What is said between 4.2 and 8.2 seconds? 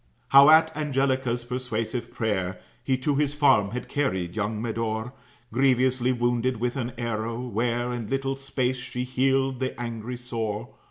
young Medore, Grievously wounded with an arrow; where In